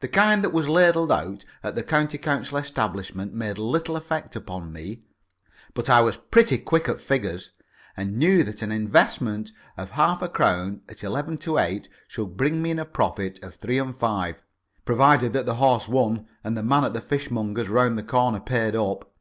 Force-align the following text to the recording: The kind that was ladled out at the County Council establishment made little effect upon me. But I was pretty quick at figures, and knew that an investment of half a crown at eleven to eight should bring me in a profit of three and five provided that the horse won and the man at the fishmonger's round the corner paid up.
The 0.00 0.08
kind 0.08 0.44
that 0.44 0.52
was 0.52 0.68
ladled 0.68 1.10
out 1.10 1.46
at 1.62 1.74
the 1.74 1.82
County 1.82 2.18
Council 2.18 2.58
establishment 2.58 3.32
made 3.32 3.56
little 3.56 3.96
effect 3.96 4.36
upon 4.36 4.70
me. 4.74 5.04
But 5.72 5.88
I 5.88 6.02
was 6.02 6.18
pretty 6.18 6.58
quick 6.58 6.86
at 6.86 7.00
figures, 7.00 7.50
and 7.96 8.18
knew 8.18 8.42
that 8.44 8.60
an 8.60 8.70
investment 8.70 9.52
of 9.78 9.92
half 9.92 10.20
a 10.20 10.28
crown 10.28 10.82
at 10.86 11.02
eleven 11.02 11.38
to 11.38 11.56
eight 11.56 11.88
should 12.06 12.36
bring 12.36 12.60
me 12.60 12.72
in 12.72 12.78
a 12.78 12.84
profit 12.84 13.42
of 13.42 13.54
three 13.54 13.78
and 13.78 13.98
five 13.98 14.42
provided 14.84 15.32
that 15.32 15.46
the 15.46 15.54
horse 15.54 15.88
won 15.88 16.28
and 16.44 16.58
the 16.58 16.62
man 16.62 16.84
at 16.84 16.92
the 16.92 17.00
fishmonger's 17.00 17.70
round 17.70 17.96
the 17.96 18.02
corner 18.02 18.40
paid 18.40 18.76
up. 18.76 19.14